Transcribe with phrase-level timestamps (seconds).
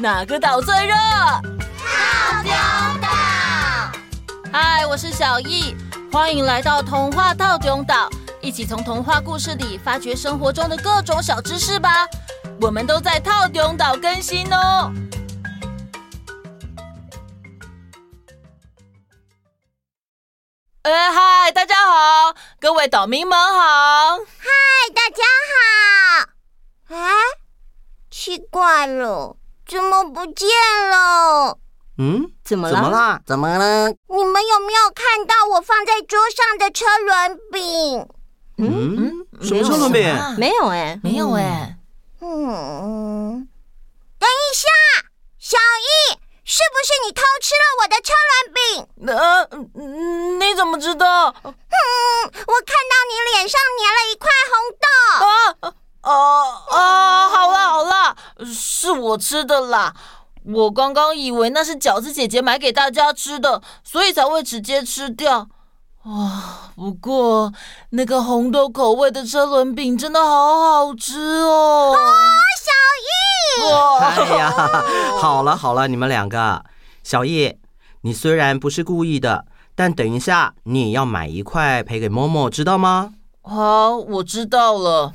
[0.00, 0.94] 哪个岛最热？
[0.94, 2.52] 套丁
[3.00, 3.08] 岛。
[4.52, 5.74] 嗨，我是小易，
[6.12, 8.08] 欢迎来到童话套丁岛，
[8.40, 12.06] 一起从童话故事里发掘生活中的各种小知识吧。
[12.60, 14.92] 我们都在套丁岛更新哦。
[20.82, 24.16] 哎嗨，大家好，各位岛民们好。
[24.18, 24.46] 嗨，
[24.94, 26.94] 大家好。
[26.94, 27.10] 哎，
[28.08, 29.37] 奇怪了，
[29.68, 30.48] 怎么不见
[30.88, 31.58] 了？
[31.98, 32.74] 嗯，怎么了？
[32.74, 33.20] 怎么啦？
[33.26, 33.90] 怎么了？
[33.90, 38.08] 你们有没有看到我放在桌上的车轮饼？
[38.56, 40.02] 嗯嗯，什么车轮饼？
[40.38, 41.76] 没有哎，没有哎。
[42.22, 43.46] 嗯，
[44.18, 44.66] 等一下，
[45.38, 46.18] 小艺。
[46.50, 49.12] 是不是你偷吃了我的车轮饼？
[49.14, 49.46] 呃，
[50.38, 51.28] 你怎么知道？
[51.44, 54.86] 嗯，我看到你脸上粘了一块红豆。
[55.26, 55.28] 啊
[55.60, 56.08] 啊
[56.70, 57.28] 啊！
[57.28, 59.94] 好啦好啦，是我吃的啦。
[60.44, 65.48] 我刚刚以为那是饺子姐姐买给大家吃的，所以才会直接吃掉。
[66.04, 67.52] 啊，不过
[67.90, 71.94] 那个红豆口味的车轮饼真的好好吃哦。
[71.94, 71.96] 哦，
[72.64, 72.70] 小
[73.04, 73.12] 易。
[74.00, 74.50] 哎呀，
[75.20, 76.64] 好了好了，你们两个，
[77.02, 77.58] 小易，
[78.02, 79.44] 你虽然不是故意的，
[79.74, 83.12] 但等一下你也要买一块赔给默默，知道吗？
[83.42, 85.12] 好，我知道了。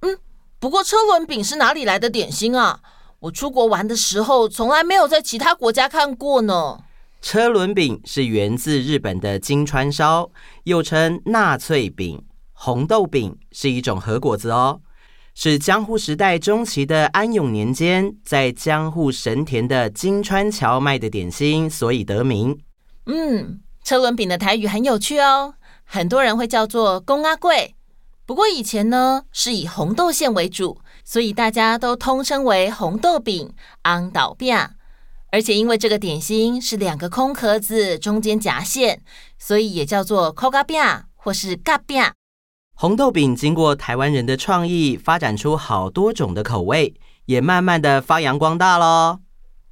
[0.00, 0.18] 嗯，
[0.58, 2.80] 不过车轮饼是哪里来的点心啊？
[3.22, 6.76] 我出国玩的时候从来没有在其他国家看过呢。
[7.20, 10.28] 车轮饼是源自日本的金川烧，
[10.64, 12.20] 又称纳粹饼。
[12.52, 14.80] 红豆饼是一种和果子哦。
[15.36, 22.58] 是江户时代中期的安永年间，在江户神田的金川桥卖的点心，所以得名。
[23.06, 27.76] 嗯，车轮饼的台语很有趣哦，很多人会叫做公阿贵。
[28.32, 33.52] 不过以前呢，是以红豆馅为主，所以大家都通称为红豆饼、
[33.82, 34.56] 昂岛饼。
[35.30, 39.02] 而且因为这个点心是两个空壳子，中间夹馅，
[39.38, 40.80] 所以也叫做扣嘎饼
[41.14, 42.02] 或是嘎饼。
[42.74, 46.94] 红豆饼经过台湾人的创意，发展出好多种的口味，
[47.26, 49.18] 也慢慢的发扬光大喽。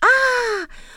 [0.00, 0.08] 啊，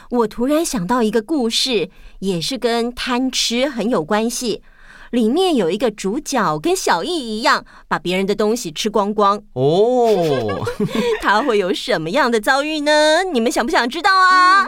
[0.09, 1.91] 我突然想到一个故事，
[2.21, 4.63] 也是跟贪吃很有关系。
[5.11, 9.41] 里面有一个主角跟小易一样，把别人的东西吃光光。
[9.53, 10.65] 哦，
[11.21, 13.23] 他会有什么样的遭遇呢？
[13.31, 14.67] 你们想不想知道啊？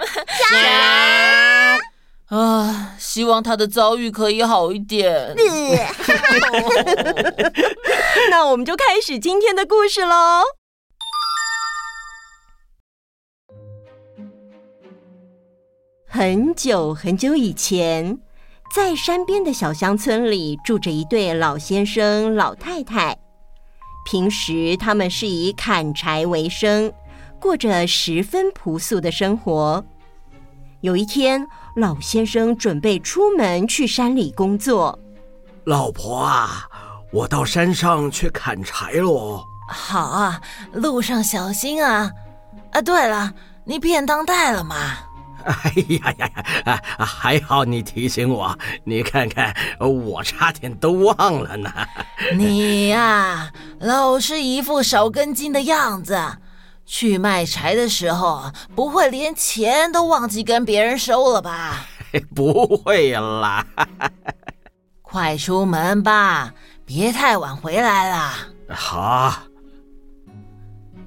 [0.50, 1.80] 想。
[2.38, 5.36] 啊，希望他的遭遇可以好一点。
[8.30, 10.42] 那我们就开始今天的故事喽。
[16.08, 18.20] 很久很久以前，
[18.73, 23.16] 在山边的小乡村里，住着一对老先生、老太太。
[24.03, 26.91] 平时他们是以砍柴为生，
[27.39, 29.85] 过着十分朴素的生活。
[30.81, 31.45] 有一天，
[31.75, 34.97] 老先生准备出门去山里工作。
[35.66, 36.67] 老婆啊，
[37.12, 39.44] 我到山上去砍柴喽。
[39.69, 40.41] 好啊，
[40.72, 42.12] 路上小心啊！
[42.72, 43.35] 啊，对了，
[43.66, 44.75] 你便当带了吗？
[45.46, 46.31] 哎呀呀
[46.66, 48.58] 呀，还好你提醒我。
[48.84, 51.72] 你看看，我差点都忘了呢。
[52.36, 56.20] 你呀，老是一副少根筋的样子。
[56.86, 61.86] 去卖柴的时候，不会连钱都忘记跟别人收了吧？
[62.36, 63.66] 不会啦！
[65.02, 66.54] 快出门吧，
[66.86, 68.34] 别太晚回来了。
[68.70, 69.44] 好。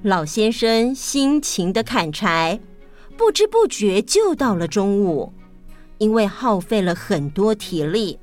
[0.03, 2.59] 老先生辛勤的砍柴，
[3.17, 5.33] 不知不觉就到了中午。
[5.97, 8.19] 因为耗费了很多体力，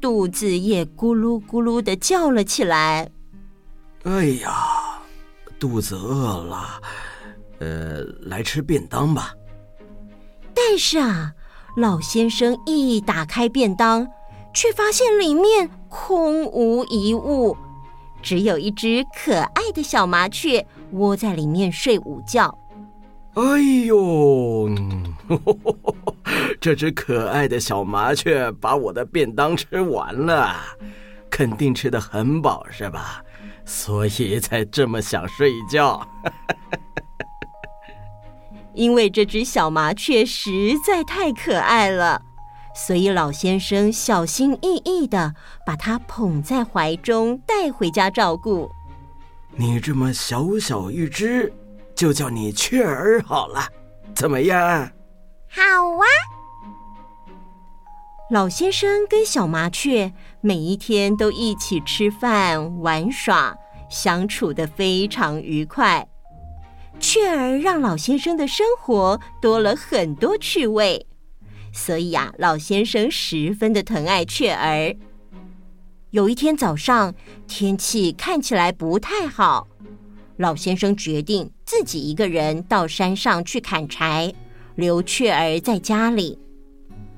[0.00, 3.10] 肚子也咕噜咕噜的叫了起来。
[4.04, 4.52] 哎呀！
[5.58, 6.78] 肚子饿了，
[7.60, 9.32] 呃，来吃便当吧。
[10.52, 11.32] 但是啊，
[11.78, 14.06] 老先生一打开便当，
[14.52, 17.56] 却发现里面空无一物，
[18.20, 22.58] 只有一只可爱的小麻雀窝在里面睡午觉。
[23.36, 24.68] 哎呦，
[26.58, 30.56] 这只可爱的小麻雀把我的便当吃完了，
[31.30, 33.22] 肯定吃得很饱，是吧？
[33.66, 36.00] 所以才这么想睡觉，
[38.72, 42.22] 因为这只小麻雀实在太可爱了，
[42.74, 45.34] 所以老先生小心翼翼的
[45.66, 48.70] 把它捧在怀中带回家照顾。
[49.50, 51.52] 你这么小小一只，
[51.96, 53.66] 就叫你雀儿好了，
[54.14, 54.60] 怎么样？
[55.48, 56.04] 好啊！
[58.30, 60.12] 老先生跟小麻雀
[60.42, 63.56] 每一天都一起吃饭、玩耍，
[63.88, 66.06] 相处的非常愉快。
[67.00, 71.06] 雀儿让老先生的生活多了很多趣味，
[71.72, 74.94] 所以啊，老先生十分的疼爱雀儿。
[76.10, 77.14] 有一天早上，
[77.46, 79.68] 天气看起来不太好，
[80.36, 84.32] 老先生决定自己一个人到山上去砍柴，
[84.74, 86.38] 留雀儿在家里。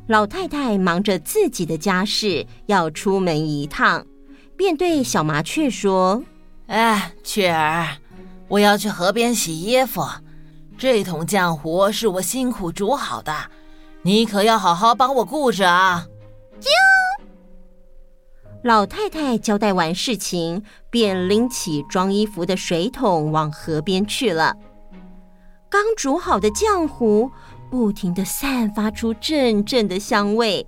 [0.06, 4.06] 老太太忙着自己的家事，要出门一趟，
[4.56, 6.23] 便对小麻雀说
[6.69, 7.99] ：“哎，雀儿，
[8.49, 10.03] 我要去河边洗衣服，
[10.79, 13.35] 这桶浆糊是我辛苦煮好的，
[14.03, 16.06] 你可要好好帮我顾着啊。”
[16.61, 16.97] 啾。
[18.62, 24.56] 老太太交代完事情，便拎起装衣服的水桶往河边去了。
[25.69, 27.31] 刚煮好的浆糊。
[27.70, 30.66] 不停地散发出阵阵的香味，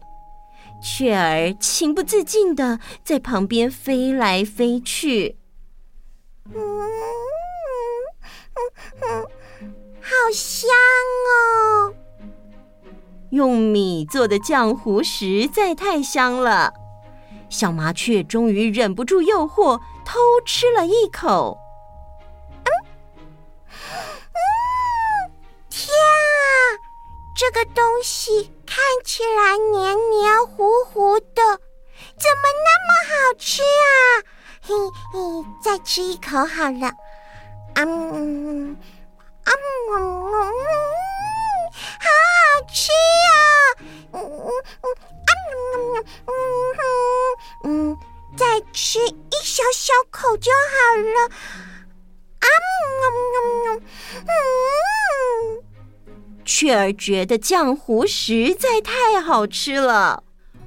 [0.82, 5.38] 雀儿情不自禁地在旁边飞来飞去。
[6.52, 6.90] 嗯嗯
[9.00, 9.26] 嗯，
[10.02, 10.68] 好香
[11.30, 11.94] 哦！
[13.30, 16.74] 用米做的浆糊实在太香了，
[17.50, 21.58] 小麻雀终于忍不住诱惑，偷吃了一口。
[25.68, 26.78] 天啊
[27.36, 31.42] 这个东西看起来黏黏糊糊的，
[32.16, 34.22] 怎么那么好吃啊？
[34.62, 34.74] 嘿
[35.12, 36.92] 嘿，再吃一口好了。
[37.74, 38.76] 嗯，嗯，
[39.44, 39.52] 嗯，
[39.96, 40.32] 嗯，
[41.98, 43.32] 好好吃啊！
[44.12, 44.48] 嗯嗯
[44.82, 44.86] 嗯，
[45.96, 46.80] 嗯嗯
[47.64, 47.96] 嗯，
[48.36, 51.30] 再吃一小小口就好了。
[52.40, 52.46] 啊
[54.16, 55.62] 嗯。
[56.44, 60.24] 雀儿觉得浆糊实在太好吃了，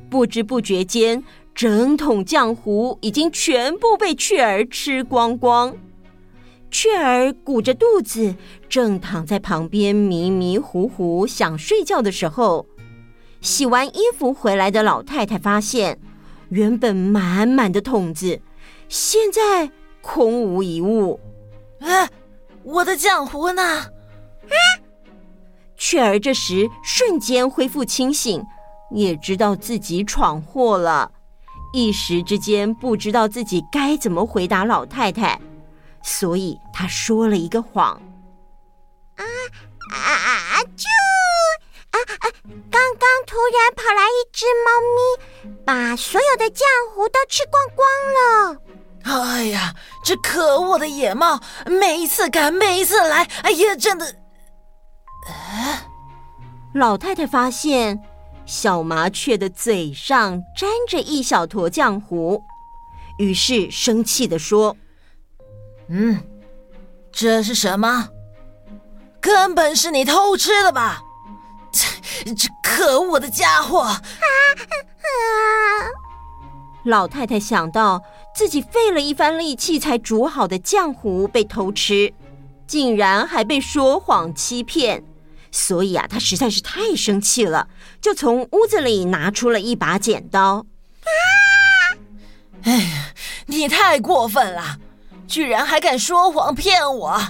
[0.09, 1.23] 不知不觉间，
[1.53, 5.75] 整桶浆糊已经全部被雀儿吃光光。
[6.71, 8.35] 雀儿鼓着肚子，
[8.69, 12.65] 正躺在旁边迷迷糊糊想睡觉的时候，
[13.41, 15.99] 洗完衣服回来的老太太发现，
[16.53, 18.39] 原本满满的桶子，
[18.87, 19.71] 现在
[20.01, 21.19] 空无一物。
[21.79, 22.07] 哎，
[22.61, 23.63] 我的浆糊呢？
[23.63, 24.55] 啊！
[25.75, 28.45] 雀儿这时瞬间恢复清醒，
[28.91, 31.11] 也知道自己闯祸了，
[31.73, 35.41] 一时之间不知道自己该怎么回答老太太，
[36.03, 37.99] 所以她说了一个谎。
[39.15, 39.25] 啊
[39.91, 40.61] 啊啊！
[40.75, 40.85] 就
[41.89, 42.29] 啊啊！
[42.69, 44.92] 刚刚突然跑来一只猫咪，
[45.65, 46.61] 把所有的浆
[46.93, 48.59] 糊都吃光光了。
[49.03, 49.73] 哎呀，
[50.03, 54.15] 这可恶的野猫，每一次赶，每一次来，哎呀，真的。
[55.27, 55.85] 哎，
[56.73, 58.01] 老太太发现
[58.45, 62.41] 小麻雀的嘴上沾着一小坨浆糊，
[63.17, 64.75] 于是生气地说
[65.89, 66.21] ：“嗯，
[67.11, 68.09] 这是什么？
[69.19, 71.01] 根本是你偷吃的吧？
[71.71, 74.01] 这 这可恶的家伙！”啊
[75.03, 75.91] 啊！
[76.83, 78.03] 老太太想到
[78.35, 82.13] 自己费了一番力气才煮好的浆糊被偷吃，
[82.67, 85.03] 竟然还被说谎欺骗。
[85.51, 87.67] 所以啊，她实在是太生气了，
[88.01, 90.65] 就从屋子里拿出了一把剪刀。
[91.03, 91.11] 啊！
[92.63, 93.13] 哎呀，
[93.45, 94.77] 你太过分了，
[95.27, 97.21] 居然还敢说谎骗我！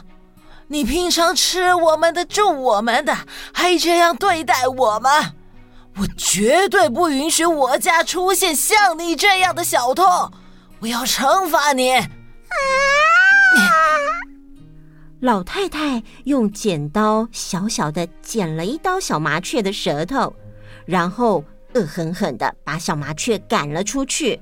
[0.68, 3.16] 你平常吃我们的、住我们的，
[3.54, 5.36] 还这样对待我们，
[5.97, 10.31] 我绝对不允许我家出现像你这样的小偷！
[10.80, 11.92] 我要惩罚你！
[11.92, 12.07] 啊！
[15.19, 20.35] 老太太用剪刀小小的剪了一刀小麻雀的舌头，
[20.85, 21.44] 然后
[21.76, 24.42] 恶狠狠的把小麻雀赶了出去。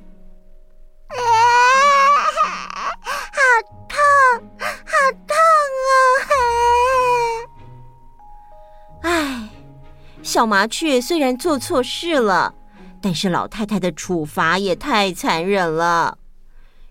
[10.32, 12.56] 小麻雀虽然做错事了，
[13.02, 16.18] 但是老太太的处罚也太残忍了。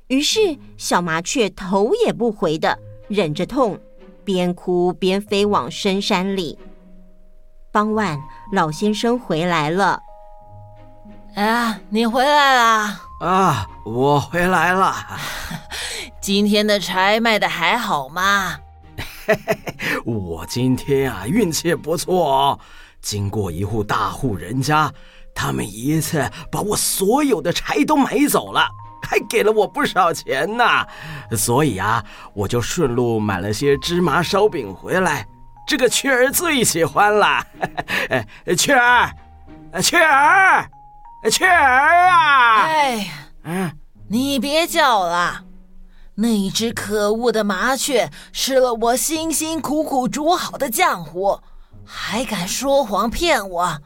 [0.08, 2.78] 于是小麻雀头也不回的。
[3.08, 3.80] 忍着痛，
[4.26, 6.58] 边哭边飞往深山里。
[7.72, 8.20] 傍晚，
[8.52, 10.02] 老先生回来了。
[11.34, 13.66] 啊，你回来啦啊！
[13.86, 14.94] 我回来了。
[16.20, 18.58] 今天的柴卖的还好吗？
[19.24, 22.60] 嘿嘿嘿，我今天啊运气不错哦。
[23.00, 24.92] 经过一户大户人家，
[25.34, 28.68] 他们一次把我所有的柴都买走了。
[29.02, 30.64] 还给了我不少钱呢，
[31.36, 32.04] 所以啊，
[32.34, 35.26] 我就顺路买了些芝麻烧饼回来。
[35.66, 37.44] 这个雀儿最喜欢了。
[38.10, 38.26] 哎，
[38.56, 39.10] 雀儿，
[39.82, 40.68] 雀儿，
[41.30, 42.66] 雀儿啊！
[42.66, 43.10] 哎，
[43.44, 43.72] 嗯，
[44.08, 45.44] 你别叫了，
[46.16, 51.40] 那只可恶的麻雀吃了我辛辛苦苦煮好的浆糊，
[51.92, 53.78] 还敢说谎骗我，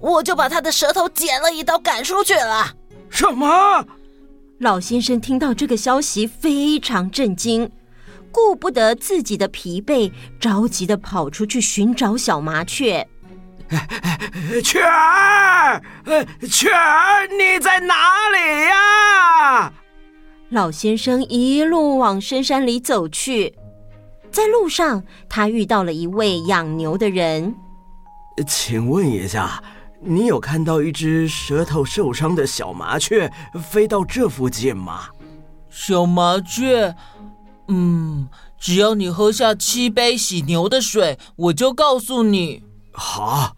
[0.00, 2.74] 我就把他的舌头剪了一刀赶出去了。
[3.08, 3.86] 什么？
[4.58, 7.70] 老先生听到这个消息非常震惊，
[8.32, 13.08] 顾不得自己的疲惫，着急的跑出去寻找小麻雀。
[14.64, 15.80] 雀儿，
[16.50, 17.94] 雀儿，你在哪
[18.34, 19.72] 里呀？
[20.48, 23.54] 老先生一路往深山里走去，
[24.30, 27.54] 在路上他遇到了一位养牛的人。
[28.46, 29.62] 请问一下，
[30.00, 33.30] 你有看到一只舌头受伤的小麻雀
[33.62, 35.08] 飞到这附近吗？
[35.68, 36.94] 小麻雀，
[37.68, 42.62] 嗯，只要你喝下七杯洗牛的水，我就告诉你。
[42.92, 43.56] 好。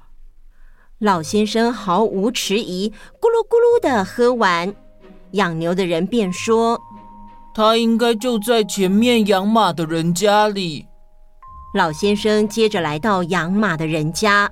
[0.98, 4.74] 老先生毫无迟疑，咕噜咕噜的喝完。
[5.32, 6.80] 养牛的人便说
[7.54, 10.86] ：“他应该就在前面养马的人家里。”
[11.74, 14.50] 老先生接着来到养马的人家，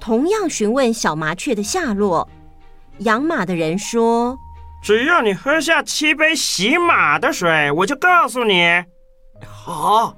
[0.00, 2.28] 同样询问小麻雀的下落。
[2.98, 4.36] 养马的人说
[4.82, 8.84] ：“只要你喝下七杯洗马的水，我就告诉你。”
[9.46, 10.16] 好。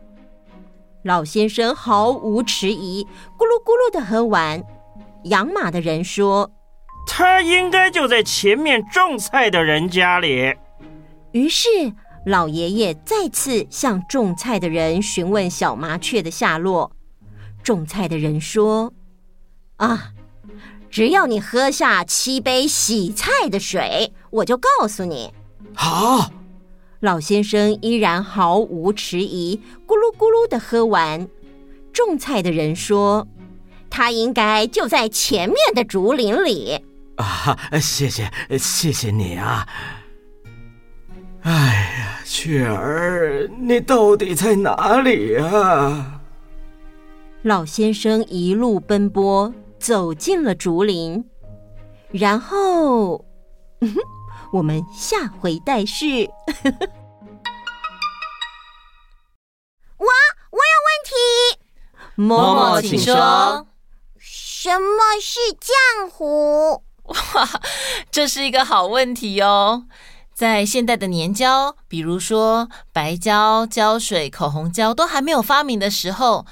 [1.03, 3.05] 老先生毫无迟疑，
[3.37, 4.63] 咕噜咕噜的喝完。
[5.25, 6.51] 养马的人说
[7.07, 10.55] ：“他应该就在前面种菜的人家里。”
[11.33, 11.69] 于是
[12.27, 16.91] 老爷爷再次向种菜的人询问小麻雀的下落。
[17.63, 18.93] 种菜的人说
[19.77, 20.13] ：“啊，
[20.91, 25.33] 只要你喝下七杯洗菜的水，我就告诉你。”
[25.75, 26.31] 好。
[27.01, 31.29] 老先生依然毫无迟疑，咕噜咕噜地喝完。
[31.93, 33.27] 种菜的人说。
[33.97, 36.83] 他应该就在前面的竹林里
[37.15, 37.57] 啊！
[37.81, 38.29] 谢谢，
[38.59, 39.69] 谢谢你啊！
[42.25, 46.23] 哎呀，雀儿，你到底在哪里啊？
[47.43, 51.23] 老先生一路奔波，走进了竹林，
[52.11, 53.27] 然后，
[54.55, 56.25] 我们下回待续。
[59.99, 60.07] 我
[60.51, 61.13] 我有问题，
[62.17, 63.67] 嬷嬷，请说。
[64.19, 66.83] 什么是浆糊？
[67.03, 67.61] 哇，
[68.11, 69.85] 这是一个好问题哦。
[70.35, 76.45] 在现代的粘胶，比如说白胶、胶水、口红胶都还没有发明的时候，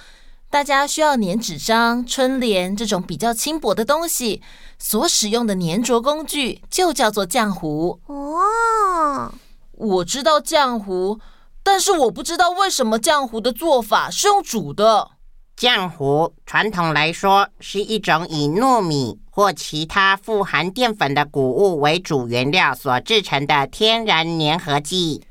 [0.49, 4.41] 大家需要粘纸张、春联这种比较轻薄的东西，
[4.79, 8.01] 所使用的粘着工具就叫做浆糊。
[8.07, 9.35] 哦，
[9.73, 11.19] 我知道浆糊，
[11.65, 15.11] 但是我不知道为什么浆糊的做法是用煮的。
[15.59, 25.25] 浆糊传统来说是一种以糯米或其他富含淀粉的谷物为主原料所制成的天然粘合剂。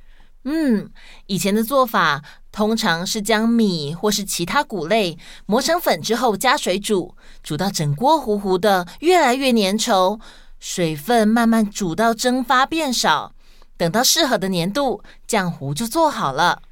[0.43, 0.89] 嗯，
[1.27, 10.19] 以前的做法通常是将米或是其他谷类磨成粉之后加水煮，煮到整锅糊糊的，越来越粘稠，
[10.59, 13.35] 水分慢慢煮到蒸发变少，
[13.77, 16.63] 等到适合的粘度，浆糊就做好了。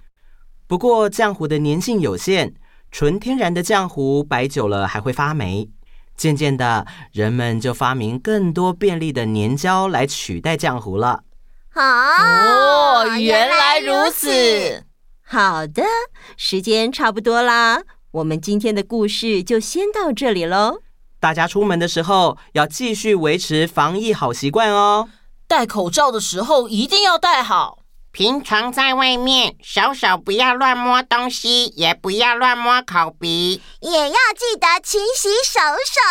[0.66, 2.56] 不过浆糊的粘性有限。
[2.92, 5.70] 纯天然的浆糊摆久了还会发霉，
[6.20, 11.24] 渐渐的，人们就发明更多便利的粘胶来取代浆糊了。
[11.74, 14.84] 哦，原来如此。
[15.24, 15.84] 好的，
[16.36, 20.82] 时间差不多啦，我们今天的故事就先到这里喽。
[21.22, 25.08] 大家出门的时候要继续维持防疫好习惯哦。
[25.48, 27.79] 戴口罩的时候一定要戴好。
[28.12, 36.02] 平常在外面，手手不要乱摸东西，也不要乱摸口鼻，也要记得勤洗手手。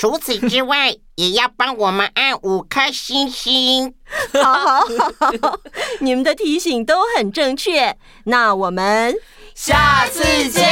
[0.00, 3.94] 除此之外，也要帮我们按五颗星星。
[4.32, 4.80] 好好
[5.20, 5.58] 好，
[6.00, 7.96] 你们的提醒都很正确。
[8.24, 9.14] 那我们
[9.54, 10.64] 下次见，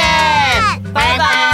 [0.93, 1.52] 拜拜。